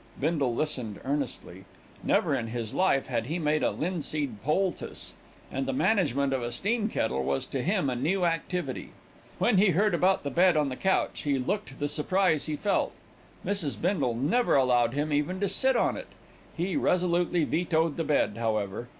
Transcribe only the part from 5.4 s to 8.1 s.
and the management of a steam kettle was to him a